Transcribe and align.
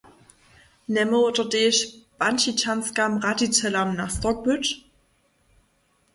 Njemóhł 0.95 1.29
to 1.35 1.43
tež 1.51 1.75
Pančičanskim 2.19 3.11
radźićelam 3.25 3.89
nastork 3.99 4.39
być? 4.49 4.65